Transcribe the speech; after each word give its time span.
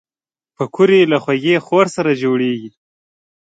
پکورې 0.55 0.99
له 1.11 1.17
خوږې 1.23 1.55
خور 1.65 1.85
سره 1.95 2.11
جوړېږي 2.21 2.71